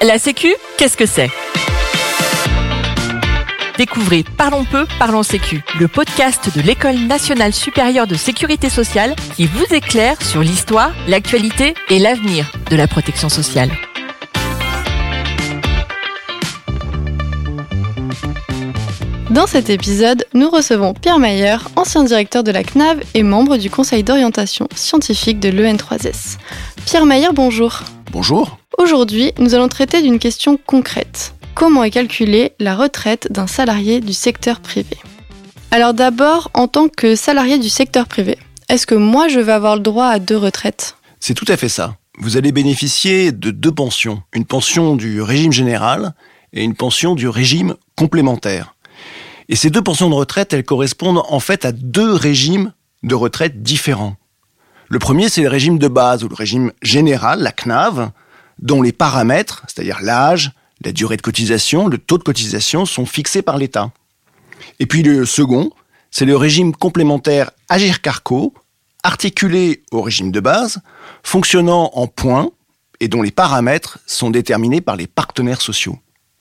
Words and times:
La 0.00 0.18
Sécu, 0.18 0.54
qu'est-ce 0.76 0.96
que 0.96 1.06
c'est? 1.06 1.28
Découvrez 3.76 4.24
Parlons 4.36 4.64
peu, 4.64 4.86
parlons 4.98 5.24
Sécu, 5.24 5.62
le 5.80 5.88
podcast 5.88 6.56
de 6.56 6.62
l'École 6.62 6.98
nationale 6.98 7.52
supérieure 7.52 8.06
de 8.06 8.14
sécurité 8.14 8.70
sociale 8.70 9.16
qui 9.34 9.46
vous 9.46 9.74
éclaire 9.74 10.20
sur 10.22 10.40
l'histoire, 10.40 10.92
l'actualité 11.08 11.74
et 11.90 11.98
l'avenir 11.98 12.52
de 12.70 12.76
la 12.76 12.86
protection 12.86 13.28
sociale. 13.28 13.70
Dans 19.38 19.46
cet 19.46 19.70
épisode, 19.70 20.26
nous 20.34 20.50
recevons 20.50 20.94
Pierre 20.94 21.20
Mayer, 21.20 21.58
ancien 21.76 22.02
directeur 22.02 22.42
de 22.42 22.50
la 22.50 22.64
CNAV 22.64 23.04
et 23.14 23.22
membre 23.22 23.56
du 23.56 23.70
conseil 23.70 24.02
d'orientation 24.02 24.66
scientifique 24.74 25.38
de 25.38 25.48
l'EN3S. 25.48 26.38
Pierre 26.86 27.06
Mayer, 27.06 27.28
bonjour. 27.32 27.84
Bonjour. 28.10 28.58
Aujourd'hui, 28.78 29.30
nous 29.38 29.54
allons 29.54 29.68
traiter 29.68 30.02
d'une 30.02 30.18
question 30.18 30.58
concrète. 30.66 31.34
Comment 31.54 31.84
est 31.84 31.92
calculée 31.92 32.50
la 32.58 32.74
retraite 32.74 33.28
d'un 33.30 33.46
salarié 33.46 34.00
du 34.00 34.12
secteur 34.12 34.58
privé? 34.58 34.96
Alors 35.70 35.94
d'abord, 35.94 36.50
en 36.54 36.66
tant 36.66 36.88
que 36.88 37.14
salarié 37.14 37.60
du 37.60 37.68
secteur 37.68 38.08
privé, 38.08 38.38
est-ce 38.68 38.88
que 38.88 38.96
moi 38.96 39.28
je 39.28 39.38
vais 39.38 39.52
avoir 39.52 39.76
le 39.76 39.82
droit 39.82 40.06
à 40.06 40.18
deux 40.18 40.36
retraites? 40.36 40.96
C'est 41.20 41.34
tout 41.34 41.46
à 41.46 41.56
fait 41.56 41.68
ça. 41.68 41.94
Vous 42.18 42.36
allez 42.36 42.50
bénéficier 42.50 43.30
de 43.30 43.52
deux 43.52 43.70
pensions. 43.70 44.20
Une 44.32 44.46
pension 44.46 44.96
du 44.96 45.22
régime 45.22 45.52
général 45.52 46.14
et 46.52 46.64
une 46.64 46.74
pension 46.74 47.14
du 47.14 47.28
régime 47.28 47.76
complémentaire. 47.96 48.74
Et 49.48 49.56
ces 49.56 49.70
deux 49.70 49.82
pensions 49.82 50.10
de 50.10 50.14
retraite, 50.14 50.52
elles 50.52 50.64
correspondent 50.64 51.22
en 51.28 51.40
fait 51.40 51.64
à 51.64 51.72
deux 51.72 52.12
régimes 52.12 52.72
de 53.02 53.14
retraite 53.14 53.62
différents. 53.62 54.16
Le 54.88 54.98
premier, 54.98 55.28
c'est 55.28 55.42
le 55.42 55.48
régime 55.48 55.78
de 55.78 55.88
base 55.88 56.24
ou 56.24 56.28
le 56.28 56.34
régime 56.34 56.72
général, 56.82 57.40
la 57.40 57.52
CNAV, 57.52 58.10
dont 58.58 58.82
les 58.82 58.92
paramètres, 58.92 59.62
c'est-à-dire 59.66 59.98
l'âge, 60.02 60.52
la 60.84 60.92
durée 60.92 61.16
de 61.16 61.22
cotisation, 61.22 61.88
le 61.88 61.98
taux 61.98 62.18
de 62.18 62.22
cotisation 62.22 62.86
sont 62.86 63.06
fixés 63.06 63.42
par 63.42 63.58
l'État. 63.58 63.90
Et 64.80 64.86
puis 64.86 65.02
le 65.02 65.26
second, 65.26 65.70
c'est 66.10 66.24
le 66.24 66.36
régime 66.36 66.74
complémentaire 66.74 67.50
Agir-Carco, 67.68 68.54
articulé 69.02 69.82
au 69.92 70.02
régime 70.02 70.32
de 70.32 70.40
base, 70.40 70.80
fonctionnant 71.22 71.90
en 71.94 72.06
points 72.06 72.50
et 73.00 73.08
dont 73.08 73.22
les 73.22 73.30
paramètres 73.30 73.98
sont 74.06 74.30
déterminés 74.30 74.80
par 74.80 74.96
les 74.96 75.06
partenaires 75.06 75.60
sociaux. 75.60 75.98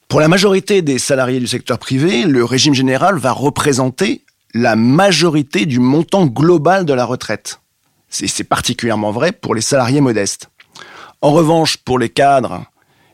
Pour 0.07 0.21
la 0.21 0.29
majorité 0.29 0.81
des 0.81 0.99
salariés 0.99 1.41
du 1.41 1.47
secteur 1.47 1.79
privé, 1.79 2.23
le 2.23 2.45
régime 2.45 2.73
général 2.73 3.17
va 3.17 3.33
représenter 3.33 4.23
la 4.53 4.77
majorité 4.77 5.65
du 5.65 5.79
montant 5.79 6.25
global 6.25 6.85
de 6.85 6.93
la 6.93 7.03
retraite. 7.03 7.59
C'est 8.09 8.45
particulièrement 8.45 9.11
vrai 9.11 9.33
pour 9.33 9.53
les 9.53 9.61
salariés 9.61 9.99
modestes. 9.99 10.49
En 11.21 11.31
revanche, 11.31 11.75
pour 11.75 11.99
les 11.99 12.07
cadres, 12.07 12.63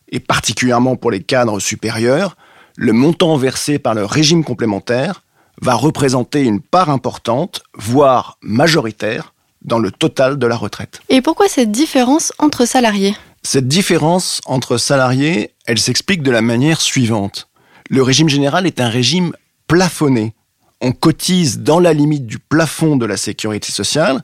et 0.10 0.20
particulièrement 0.20 0.96
pour 0.96 1.10
les 1.10 1.24
cadres 1.24 1.60
supérieurs, 1.60 2.38
le 2.76 2.94
montant 2.94 3.38
versé 3.38 3.80
par 3.80 3.96
le 3.96 4.06
régime 4.06 4.44
complémentaire 4.44 5.24
va 5.62 5.74
représenter 5.74 6.44
une 6.44 6.62
part 6.62 6.92
importante, 6.92 7.64
voire 7.74 8.38
majoritaire, 8.42 9.34
dans 9.64 9.80
le 9.80 9.92
total 9.92 10.38
de 10.38 10.46
la 10.46 10.58
retraite. 10.58 11.02
Et 11.10 11.22
pourquoi 11.22 11.48
cette 11.48 11.72
différence 11.72 12.34
entre 12.38 12.66
salariés? 12.66 13.16
Cette 13.46 13.68
différence 13.68 14.42
entre 14.46 14.78
salariés, 14.78 15.54
elle 15.66 15.78
s'explique 15.78 16.24
de 16.24 16.32
la 16.32 16.42
manière 16.42 16.80
suivante. 16.82 17.50
Le 17.90 18.02
régime 18.02 18.30
général 18.30 18.66
est 18.66 18.80
un 18.80 18.90
régime 18.90 19.34
plafonné. 19.68 20.34
On 20.82 20.94
cotise 20.94 21.60
dans 21.60 21.80
la 21.80 21.94
limite 21.94 22.26
du 22.26 22.40
plafond 22.40 22.96
de 22.96 23.06
la 23.06 23.18
sécurité 23.18 23.72
sociale, 23.72 24.24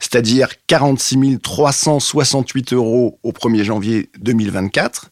c'est-à-dire 0.00 0.48
46 0.66 1.38
368 1.40 2.72
euros 2.72 3.18
au 3.22 3.30
1er 3.30 3.62
janvier 3.62 4.10
2024. 4.18 5.10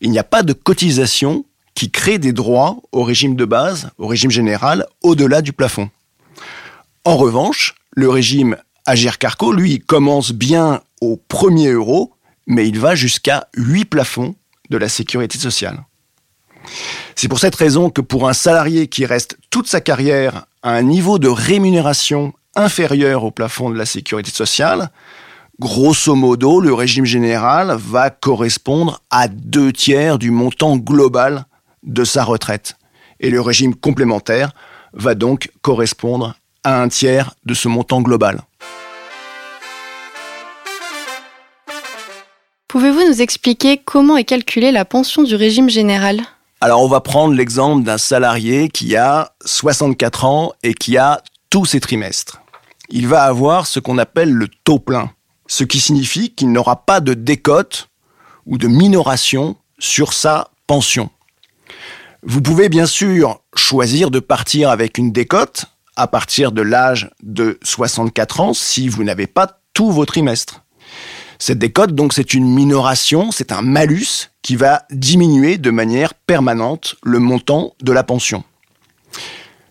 Il 0.00 0.10
n'y 0.10 0.18
a 0.18 0.24
pas 0.24 0.42
de 0.42 0.52
cotisation 0.52 1.44
qui 1.74 1.90
crée 1.90 2.18
des 2.18 2.32
droits 2.32 2.78
au 2.92 3.02
régime 3.02 3.36
de 3.36 3.44
base, 3.44 3.90
au 3.98 4.06
régime 4.06 4.30
général, 4.30 4.86
au-delà 5.02 5.42
du 5.42 5.52
plafond. 5.52 5.90
En 7.04 7.16
revanche, 7.16 7.74
le 7.92 8.08
régime 8.08 8.56
Agir 8.86 9.18
Carco, 9.18 9.52
lui, 9.52 9.78
commence 9.78 10.32
bien 10.32 10.82
au 11.00 11.16
premier 11.16 11.68
euro 11.68 12.13
mais 12.46 12.68
il 12.68 12.78
va 12.78 12.94
jusqu'à 12.94 13.48
8 13.56 13.84
plafonds 13.86 14.34
de 14.70 14.76
la 14.76 14.88
sécurité 14.88 15.38
sociale. 15.38 15.84
C'est 17.14 17.28
pour 17.28 17.38
cette 17.38 17.54
raison 17.54 17.90
que 17.90 18.00
pour 18.00 18.28
un 18.28 18.32
salarié 18.32 18.88
qui 18.88 19.06
reste 19.06 19.38
toute 19.50 19.68
sa 19.68 19.80
carrière 19.80 20.46
à 20.62 20.72
un 20.72 20.82
niveau 20.82 21.18
de 21.18 21.28
rémunération 21.28 22.32
inférieur 22.56 23.24
au 23.24 23.30
plafond 23.30 23.70
de 23.70 23.76
la 23.76 23.86
sécurité 23.86 24.30
sociale, 24.30 24.90
grosso 25.60 26.14
modo, 26.14 26.60
le 26.60 26.72
régime 26.72 27.04
général 27.04 27.76
va 27.78 28.10
correspondre 28.10 29.02
à 29.10 29.28
deux 29.28 29.72
tiers 29.72 30.18
du 30.18 30.30
montant 30.30 30.76
global 30.76 31.46
de 31.82 32.04
sa 32.04 32.24
retraite. 32.24 32.76
Et 33.20 33.30
le 33.30 33.40
régime 33.40 33.74
complémentaire 33.74 34.52
va 34.92 35.14
donc 35.14 35.50
correspondre 35.62 36.34
à 36.62 36.80
un 36.80 36.88
tiers 36.88 37.34
de 37.44 37.54
ce 37.54 37.68
montant 37.68 38.00
global. 38.00 38.40
Pouvez-vous 42.74 43.08
nous 43.08 43.22
expliquer 43.22 43.76
comment 43.76 44.16
est 44.16 44.24
calculée 44.24 44.72
la 44.72 44.84
pension 44.84 45.22
du 45.22 45.36
régime 45.36 45.70
général? 45.70 46.22
Alors 46.60 46.82
on 46.82 46.88
va 46.88 47.00
prendre 47.00 47.32
l'exemple 47.32 47.84
d'un 47.84 47.98
salarié 47.98 48.68
qui 48.68 48.96
a 48.96 49.30
64 49.44 50.24
ans 50.24 50.52
et 50.64 50.74
qui 50.74 50.98
a 50.98 51.22
tous 51.50 51.66
ses 51.66 51.78
trimestres. 51.78 52.42
Il 52.88 53.06
va 53.06 53.22
avoir 53.22 53.68
ce 53.68 53.78
qu'on 53.78 53.96
appelle 53.96 54.32
le 54.32 54.48
taux 54.48 54.80
plein, 54.80 55.12
ce 55.46 55.62
qui 55.62 55.78
signifie 55.78 56.34
qu'il 56.34 56.50
n'aura 56.50 56.84
pas 56.84 56.98
de 56.98 57.14
décote 57.14 57.90
ou 58.44 58.58
de 58.58 58.66
minoration 58.66 59.54
sur 59.78 60.12
sa 60.12 60.50
pension. 60.66 61.10
Vous 62.24 62.42
pouvez 62.42 62.68
bien 62.68 62.86
sûr 62.86 63.40
choisir 63.54 64.10
de 64.10 64.18
partir 64.18 64.70
avec 64.70 64.98
une 64.98 65.12
décote 65.12 65.66
à 65.94 66.08
partir 66.08 66.50
de 66.50 66.62
l'âge 66.62 67.08
de 67.22 67.56
64 67.62 68.40
ans 68.40 68.52
si 68.52 68.88
vous 68.88 69.04
n'avez 69.04 69.28
pas 69.28 69.60
tous 69.74 69.92
vos 69.92 70.06
trimestres. 70.06 70.63
Cette 71.46 71.58
décote, 71.58 71.94
donc, 71.94 72.14
c'est 72.14 72.32
une 72.32 72.48
minoration, 72.48 73.30
c'est 73.30 73.52
un 73.52 73.60
malus 73.60 74.30
qui 74.40 74.56
va 74.56 74.84
diminuer 74.90 75.58
de 75.58 75.70
manière 75.70 76.14
permanente 76.14 76.94
le 77.02 77.18
montant 77.18 77.74
de 77.82 77.92
la 77.92 78.02
pension. 78.02 78.44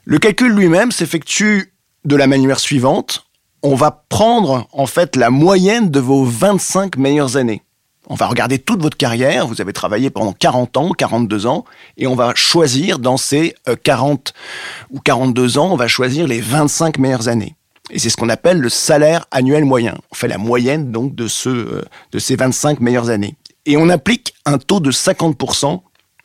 Le 0.06 0.20
calcul 0.20 0.52
lui-même 0.52 0.92
s'effectue 0.92 1.74
de 2.06 2.16
la 2.16 2.28
manière 2.28 2.60
suivante. 2.60 3.26
On 3.64 3.74
va 3.74 4.06
prendre, 4.08 4.68
en 4.72 4.86
fait, 4.86 5.16
la 5.16 5.32
moyenne 5.32 5.90
de 5.90 6.00
vos 6.00 6.24
25 6.24 6.98
meilleures 6.98 7.38
années. 7.38 7.64
On 8.06 8.14
va 8.14 8.28
regarder 8.28 8.60
toute 8.60 8.84
votre 8.84 8.96
carrière, 8.96 9.48
vous 9.48 9.60
avez 9.60 9.74
travaillé 9.74 10.12
pendant 10.12 10.34
40 10.34 10.78
ans, 10.78 10.92
42 10.92 11.48
ans, 11.48 11.66
et 11.98 12.06
on 12.06 12.14
va 12.14 12.36
choisir 12.36 13.00
dans 13.00 13.18
ces 13.18 13.56
40 13.82 14.32
euh, 14.36 14.96
ou 14.96 15.00
42 15.00 15.58
ans, 15.58 15.72
on 15.72 15.76
va 15.76 15.88
choisir 15.88 16.28
les 16.28 16.40
25 16.40 17.00
meilleures 17.00 17.30
années. 17.30 17.56
Et 17.94 18.00
c'est 18.00 18.10
ce 18.10 18.18
qu'on 18.18 18.30
appelle 18.30 18.60
le 18.60 18.70
salaire 18.70 19.28
annuel 19.30 19.66
moyen. 19.66 19.96
On 20.12 20.16
fait 20.16 20.28
la 20.28 20.40
moyenne 20.40 20.92
donc 20.92 21.14
de, 21.14 21.28
ce, 21.28 21.50
euh, 21.50 21.86
de 22.12 22.20
ces 22.20 22.36
25 22.36 22.80
meilleures 22.80 23.12
années. 23.12 23.36
Et 23.68 23.78
on 23.78 23.88
applique 23.88 24.34
un 24.46 24.58
taux 24.58 24.80
de 24.80 24.92
50% 24.92 25.80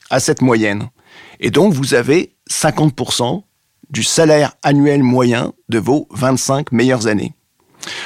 à 0.08 0.18
cette 0.18 0.40
moyenne. 0.40 0.88
Et 1.40 1.50
donc 1.50 1.74
vous 1.74 1.92
avez 1.92 2.34
50% 2.50 3.42
du 3.90 4.02
salaire 4.02 4.54
annuel 4.62 5.02
moyen 5.02 5.52
de 5.68 5.78
vos 5.78 6.08
25 6.10 6.72
meilleures 6.72 7.06
années. 7.06 7.34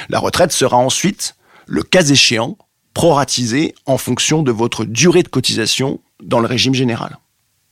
La 0.09 0.19
retraite 0.19 0.51
sera 0.51 0.77
ensuite, 0.77 1.35
le 1.65 1.83
cas 1.83 2.03
échéant, 2.03 2.57
proratisée 2.93 3.73
en 3.85 3.97
fonction 3.97 4.43
de 4.43 4.51
votre 4.51 4.83
durée 4.83 5.23
de 5.23 5.29
cotisation 5.29 6.01
dans 6.21 6.39
le 6.39 6.47
régime 6.47 6.73
général. 6.73 7.17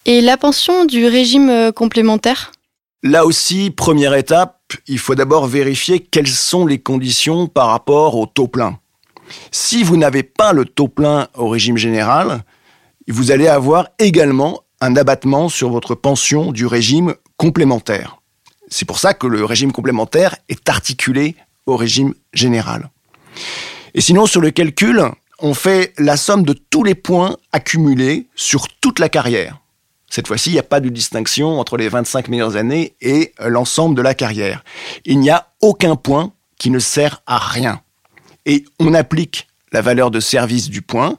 Et 0.06 0.22
la 0.22 0.38
pension 0.38 0.86
du 0.86 1.06
régime 1.06 1.50
euh, 1.50 1.72
complémentaire? 1.74 2.54
Là 3.04 3.26
aussi, 3.26 3.72
première 3.72 4.14
étape, 4.14 4.61
il 4.88 5.00
faut 5.00 5.16
d'abord 5.16 5.48
vérifier 5.48 6.00
quelles 6.00 6.28
sont 6.28 6.66
les 6.66 6.80
conditions 6.80 7.48
par 7.48 7.68
rapport 7.68 8.16
au 8.16 8.26
taux 8.26 8.48
plein. 8.48 8.80
Si 9.52 9.84
vous 9.84 9.98
n'avez 9.98 10.24
pas 10.24 10.54
le 10.54 10.66
taux 10.66 10.88
plein 10.88 11.28
au 11.36 11.48
régime 11.48 11.78
général, 11.78 12.44
vous 13.08 13.32
allez 13.32 13.48
avoir 13.48 13.90
également 14.00 14.62
un 14.82 14.96
abattement 14.96 15.50
sur 15.50 15.70
votre 15.70 15.96
pension 15.96 16.52
du 16.52 16.66
régime 16.66 17.14
complémentaire. 17.38 18.18
C'est 18.68 18.86
pour 18.86 19.00
ça 19.00 19.14
que 19.14 19.28
le 19.28 19.46
régime 19.46 19.72
complémentaire 19.72 20.36
est 20.50 20.70
articulé 20.70 21.36
au 21.66 21.76
régime 21.76 22.14
général. 22.34 22.90
Et 23.94 24.02
sinon, 24.02 24.26
sur 24.26 24.42
le 24.42 24.52
calcul, 24.52 25.04
on 25.40 25.54
fait 25.54 25.94
la 25.98 26.18
somme 26.18 26.44
de 26.44 26.54
tous 26.54 26.84
les 26.84 26.96
points 26.96 27.38
accumulés 27.52 28.28
sur 28.36 28.68
toute 28.68 29.00
la 29.00 29.10
carrière. 29.10 29.61
Cette 30.12 30.28
fois-ci, 30.28 30.50
il 30.50 30.54
n'y 30.54 30.60
a 30.60 30.64
pas 30.64 30.82
de 30.82 30.90
distinction 30.90 31.58
entre 31.58 31.78
les 31.78 31.88
25 31.88 32.28
meilleures 32.28 32.58
années 32.58 32.96
et 33.00 33.32
euh, 33.40 33.48
l'ensemble 33.48 33.96
de 33.96 34.02
la 34.02 34.14
carrière. 34.14 34.62
Il 35.06 35.20
n'y 35.20 35.30
a 35.30 35.48
aucun 35.62 35.96
point 35.96 36.34
qui 36.60 36.70
ne 36.70 36.80
sert 36.80 37.24
à 37.26 37.38
rien. 37.38 37.80
Et 38.46 38.66
on 38.82 38.94
applique 38.94 39.48
la 39.72 39.82
valeur 39.82 40.12
de 40.12 40.20
service 40.20 40.70
du 40.70 40.82
point, 40.82 41.18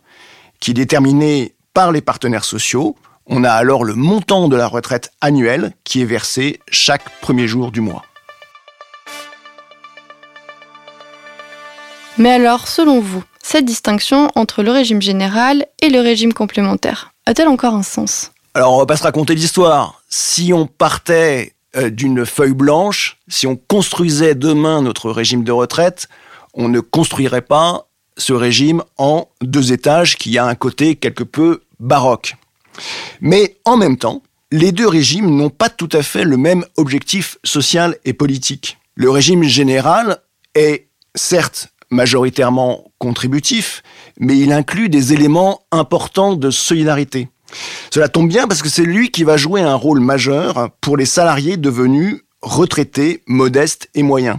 qui 0.60 0.72
est 0.72 0.74
déterminée 0.74 1.54
par 1.72 1.90
les 1.90 2.02
partenaires 2.02 2.44
sociaux. 2.44 2.94
On 3.24 3.44
a 3.44 3.50
alors 3.50 3.84
le 3.84 3.94
montant 3.94 4.48
de 4.48 4.56
la 4.56 4.66
retraite 4.66 5.10
annuelle 5.22 5.72
qui 5.84 6.02
est 6.02 6.06
versé 6.06 6.60
chaque 6.70 7.18
premier 7.22 7.48
jour 7.48 7.72
du 7.72 7.80
mois. 7.80 8.04
Mais 12.18 12.32
alors, 12.32 12.68
selon 12.68 13.00
vous, 13.00 13.24
cette 13.42 13.64
distinction 13.64 14.30
entre 14.34 14.62
le 14.62 14.70
régime 14.70 15.00
général 15.00 15.64
et 15.80 15.88
le 15.88 16.00
régime 16.00 16.34
complémentaire 16.34 17.14
a-t-elle 17.24 17.48
encore 17.48 17.74
un 17.74 17.82
sens? 17.82 18.31
Alors, 18.54 18.74
on 18.74 18.78
va 18.78 18.86
pas 18.86 18.98
se 18.98 19.02
raconter 19.02 19.34
l'histoire. 19.34 20.02
Si 20.10 20.52
on 20.52 20.66
partait 20.66 21.54
euh, 21.74 21.88
d'une 21.88 22.26
feuille 22.26 22.52
blanche, 22.52 23.16
si 23.26 23.46
on 23.46 23.56
construisait 23.56 24.34
demain 24.34 24.82
notre 24.82 25.10
régime 25.10 25.42
de 25.42 25.52
retraite, 25.52 26.08
on 26.52 26.68
ne 26.68 26.80
construirait 26.80 27.40
pas 27.40 27.86
ce 28.18 28.34
régime 28.34 28.82
en 28.98 29.26
deux 29.40 29.72
étages 29.72 30.16
qui 30.16 30.36
a 30.36 30.44
un 30.44 30.54
côté 30.54 30.96
quelque 30.96 31.24
peu 31.24 31.62
baroque. 31.80 32.36
Mais 33.22 33.56
en 33.64 33.78
même 33.78 33.96
temps, 33.96 34.22
les 34.50 34.70
deux 34.70 34.86
régimes 34.86 35.34
n'ont 35.34 35.48
pas 35.48 35.70
tout 35.70 35.88
à 35.92 36.02
fait 36.02 36.24
le 36.24 36.36
même 36.36 36.66
objectif 36.76 37.38
social 37.44 37.96
et 38.04 38.12
politique. 38.12 38.76
Le 38.96 39.08
régime 39.08 39.44
général 39.44 40.18
est 40.54 40.88
certes 41.14 41.68
majoritairement 41.88 42.84
contributif, 42.98 43.82
mais 44.18 44.36
il 44.36 44.52
inclut 44.52 44.90
des 44.90 45.14
éléments 45.14 45.62
importants 45.72 46.34
de 46.34 46.50
solidarité. 46.50 47.28
Cela 47.90 48.08
tombe 48.08 48.28
bien 48.28 48.46
parce 48.46 48.62
que 48.62 48.68
c'est 48.68 48.84
lui 48.84 49.10
qui 49.10 49.24
va 49.24 49.36
jouer 49.36 49.60
un 49.60 49.74
rôle 49.74 50.00
majeur 50.00 50.70
pour 50.80 50.96
les 50.96 51.06
salariés 51.06 51.56
devenus 51.56 52.22
retraités, 52.42 53.22
modestes 53.26 53.88
et 53.94 54.02
moyens. 54.02 54.38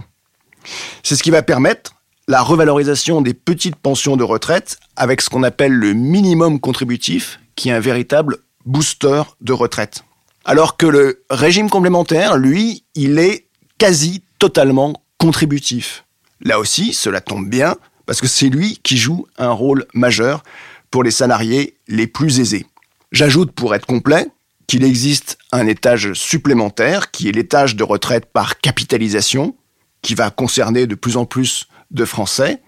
C'est 1.02 1.16
ce 1.16 1.22
qui 1.22 1.30
va 1.30 1.42
permettre 1.42 1.94
la 2.28 2.42
revalorisation 2.42 3.20
des 3.20 3.34
petites 3.34 3.76
pensions 3.76 4.16
de 4.16 4.24
retraite 4.24 4.78
avec 4.96 5.20
ce 5.20 5.28
qu'on 5.28 5.42
appelle 5.42 5.72
le 5.72 5.92
minimum 5.92 6.58
contributif, 6.58 7.40
qui 7.54 7.68
est 7.68 7.72
un 7.72 7.80
véritable 7.80 8.38
booster 8.64 9.22
de 9.40 9.52
retraite. 9.52 10.04
Alors 10.44 10.76
que 10.76 10.86
le 10.86 11.24
régime 11.30 11.70
complémentaire, 11.70 12.36
lui, 12.36 12.84
il 12.94 13.18
est 13.18 13.46
quasi 13.78 14.22
totalement 14.38 14.94
contributif. 15.18 16.04
Là 16.40 16.58
aussi, 16.58 16.92
cela 16.92 17.20
tombe 17.20 17.48
bien, 17.48 17.76
parce 18.06 18.20
que 18.20 18.26
c'est 18.26 18.48
lui 18.48 18.78
qui 18.82 18.96
joue 18.96 19.26
un 19.38 19.50
rôle 19.50 19.86
majeur 19.94 20.42
pour 20.90 21.02
les 21.02 21.10
salariés 21.10 21.76
les 21.88 22.06
plus 22.06 22.40
aisés. 22.40 22.66
J'ajoute 23.14 23.52
pour 23.52 23.76
être 23.76 23.86
complet 23.86 24.26
qu'il 24.66 24.82
existe 24.82 25.38
un 25.52 25.68
étage 25.68 26.14
supplémentaire 26.14 27.12
qui 27.12 27.28
est 27.28 27.32
l'étage 27.32 27.76
de 27.76 27.84
retraite 27.84 28.24
par 28.26 28.58
capitalisation, 28.58 29.54
qui 30.02 30.16
va 30.16 30.30
concerner 30.30 30.88
de 30.88 30.96
plus 30.96 31.16
en 31.16 31.24
plus 31.24 31.68
de 31.92 32.04
Français. 32.04 32.60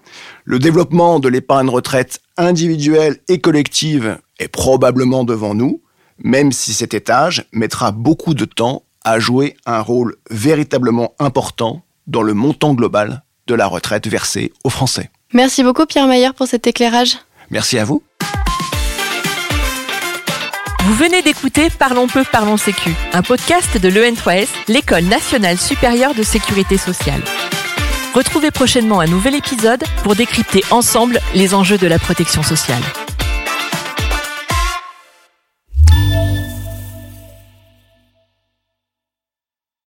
Le 0.45 0.57
développement 0.57 1.19
de 1.19 1.27
l'épargne 1.27 1.67
retraite 1.67 2.21
individuelle 2.37 3.17
et 3.27 3.41
collective 3.41 4.19
est 4.39 4.47
probablement 4.47 5.25
devant 5.25 5.53
nous, 5.53 5.81
même 6.23 6.53
si 6.53 6.73
cet 6.73 6.93
étage 6.93 7.43
mettra 7.51 7.91
beaucoup 7.91 8.33
de 8.33 8.45
temps 8.45 8.83
à 9.03 9.19
jouer 9.19 9.57
un 9.65 9.81
rôle 9.81 10.15
véritablement 10.31 11.13
important 11.19 11.83
dans 12.07 12.21
le 12.21 12.33
montant 12.33 12.73
global 12.73 13.21
de 13.47 13.53
la 13.53 13.67
retraite 13.67 14.07
versée 14.07 14.53
aux 14.63 14.69
Français. 14.69 15.11
Merci 15.33 15.61
beaucoup 15.61 15.85
Pierre 15.85 16.07
Maillard 16.07 16.35
pour 16.35 16.47
cet 16.47 16.67
éclairage. 16.67 17.17
Merci 17.49 17.77
à 17.77 17.83
vous. 17.83 18.01
Vous 20.87 20.95
venez 20.95 21.21
d'écouter 21.21 21.69
Parlons 21.69 22.07
peu, 22.07 22.23
parlons 22.23 22.55
sécu, 22.55 22.95
un 23.11 23.21
podcast 23.21 23.77
de 23.77 23.89
l'EN3S, 23.89 24.47
l'École 24.69 25.03
nationale 25.03 25.57
supérieure 25.57 26.15
de 26.15 26.23
sécurité 26.23 26.77
sociale. 26.77 27.21
Retrouvez 28.13 28.51
prochainement 28.51 29.01
un 29.01 29.05
nouvel 29.05 29.35
épisode 29.35 29.83
pour 30.03 30.15
décrypter 30.15 30.63
ensemble 30.71 31.19
les 31.35 31.53
enjeux 31.53 31.77
de 31.77 31.87
la 31.87 31.99
protection 31.99 32.41
sociale. 32.41 32.81